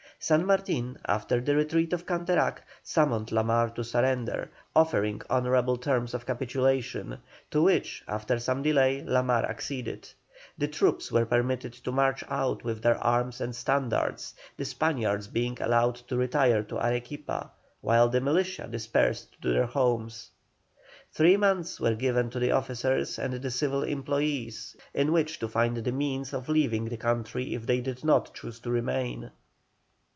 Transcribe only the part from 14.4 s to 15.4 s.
the Spaniards